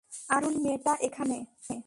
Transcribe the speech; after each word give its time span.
আরুল, 0.29 0.55
মেয়েটা 0.63 0.93
এখানে। 1.01 1.37